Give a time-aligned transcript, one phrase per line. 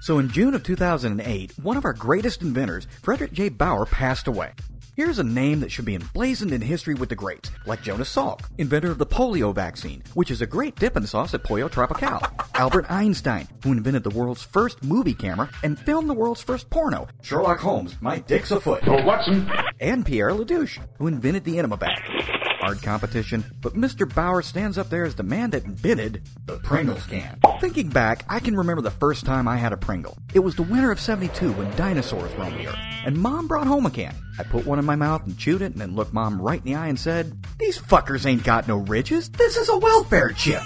[0.00, 3.48] So in June of 2008, one of our greatest inventors, Frederick J.
[3.48, 4.52] Bauer, passed away.
[4.96, 8.40] Here's a name that should be emblazoned in history with the greats, like Jonas Salk,
[8.58, 12.20] inventor of the polio vaccine, which is a great dipping sauce at Pollo Tropical.
[12.54, 17.06] Albert Einstein, who invented the world's first movie camera and filmed the world's first porno,
[17.22, 18.82] Sherlock Holmes, My Dick's a Foot.
[18.88, 19.48] Oh, Watson.
[19.78, 22.37] And Pierre Ledouche, who invented the enema bag.
[22.60, 24.12] Hard competition, but Mr.
[24.12, 27.38] Bauer stands up there as the man that invented the Pringles can.
[27.60, 30.18] Thinking back, I can remember the first time I had a Pringle.
[30.34, 33.86] It was the winter of 72 when dinosaurs roamed the earth, and Mom brought home
[33.86, 34.12] a can.
[34.40, 36.64] I put one in my mouth and chewed it and then looked Mom right in
[36.64, 39.30] the eye and said, These fuckers ain't got no ridges.
[39.30, 40.62] This is a welfare chip.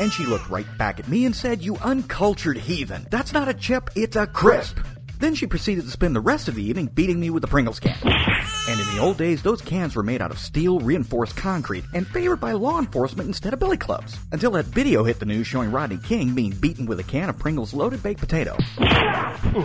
[0.00, 3.08] And she looked right back at me and said, You uncultured heathen.
[3.10, 4.78] That's not a chip, it's a crisp.
[5.18, 7.80] Then she proceeded to spend the rest of the evening beating me with the Pringles
[7.80, 7.96] can.
[8.02, 12.06] And in the old days, those cans were made out of steel reinforced concrete and
[12.06, 14.16] favored by law enforcement instead of billy clubs.
[14.30, 17.38] Until that video hit the news showing Rodney King being beaten with a can of
[17.38, 18.56] Pringles loaded baked potato.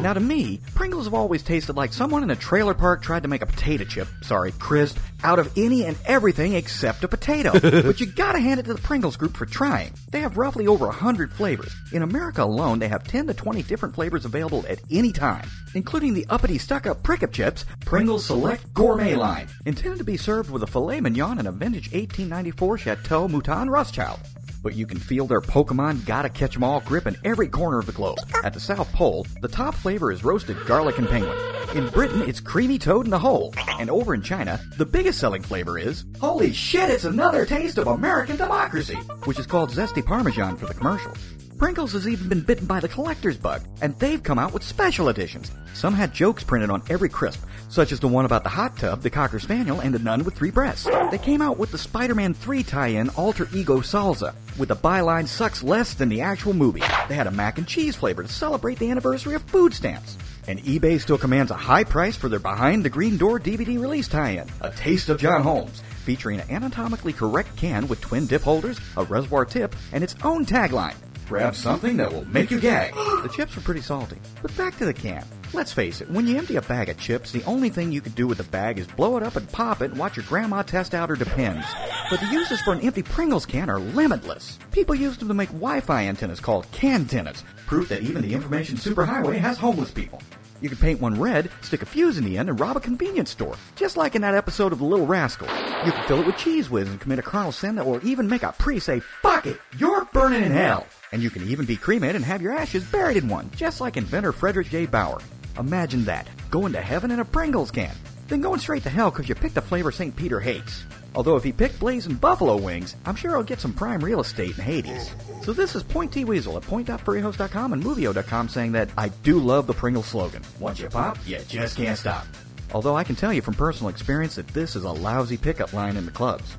[0.02, 3.30] Now to me, Pringles have always tasted like someone in a trailer park tried to
[3.30, 7.52] make a potato chip, sorry, crisp, out of any and everything except a potato.
[7.60, 9.94] but you gotta hand it to the Pringles group for trying.
[10.14, 11.76] They have roughly over 100 flavors.
[11.92, 16.14] In America alone, they have 10 to 20 different flavors available at any time, including
[16.14, 20.68] the uppity stuck-up prick-up chips, Pringles Select Gourmet line, intended to be served with a
[20.68, 24.20] filet mignon and a vintage 1894 Chateau Mouton Rothschild.
[24.64, 27.86] But you can feel their Pokemon gotta catch 'em all grip in every corner of
[27.86, 28.18] the globe.
[28.44, 31.38] At the South Pole, the top flavor is roasted garlic and penguin.
[31.76, 33.54] In Britain, it's creamy toad in the hole.
[33.80, 37.88] And over in China, the biggest selling flavor is Holy shit, it's another taste of
[37.88, 41.18] American democracy, which is called Zesty Parmesan for the commercials.
[41.58, 45.10] Pringles has even been bitten by the collector's bug, and they've come out with special
[45.10, 45.52] editions.
[45.74, 49.02] Some had jokes printed on every crisp, such as the one about the hot tub,
[49.02, 50.90] the Cocker Spaniel, and the nun with three breasts.
[51.12, 55.64] They came out with the Spider-Man 3 tie-in Alter Ego Salsa, with the byline sucks
[55.64, 56.84] less than the actual movie.
[57.08, 60.18] They had a mac and cheese flavor to celebrate the anniversary of food stamps.
[60.48, 64.08] And eBay still commands a high price for their Behind the Green Door DVD release
[64.08, 68.80] tie-in, A Taste of John Holmes, featuring an anatomically correct can with twin dip holders,
[68.98, 70.96] a reservoir tip, and its own tagline.
[71.28, 72.94] Grab something that will make you gag.
[72.94, 74.18] the chips are pretty salty.
[74.42, 75.26] But back to the can.
[75.54, 78.12] Let's face it, when you empty a bag of chips, the only thing you can
[78.14, 80.64] do with the bag is blow it up and pop it and watch your grandma
[80.64, 81.66] test out her Depends.
[82.10, 84.58] But the uses for an empty Pringles can are limitless.
[84.72, 88.78] People use them to make Wi-Fi antennas called can cantennas, proof that even the information
[88.78, 90.22] superhighway has homeless people.
[90.64, 93.30] You can paint one red, stick a fuse in the end, and rob a convenience
[93.30, 95.52] store, just like in that episode of The Little Rascals.
[95.86, 98.30] You can fill it with Cheez Whiz and commit a carnal sin that will even
[98.30, 101.76] make a priest say, "Fuck it, you're burning in hell." And you can even be
[101.76, 104.86] cremated and have your ashes buried in one, just like inventor Frederick J.
[104.86, 105.20] Bauer.
[105.60, 107.94] Imagine that, going to heaven in a Pringles can,
[108.30, 110.16] then going straight to hell because you picked a flavor St.
[110.16, 110.86] Peter hates.
[111.16, 114.58] Although if he picked blazing buffalo wings, I'm sure he'll get some prime real estate
[114.58, 115.14] in Hades.
[115.42, 119.68] So this is Point T Weasel at point.furryhost.com and movio.com saying that I do love
[119.68, 120.42] the Pringle slogan.
[120.60, 122.26] Once you pop, you just can't stop.
[122.74, 125.98] Although I can tell you from personal experience that this is a lousy pickup line
[125.98, 126.58] in the clubs.